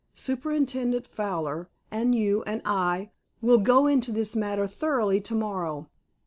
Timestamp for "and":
1.91-2.15, 2.47-2.63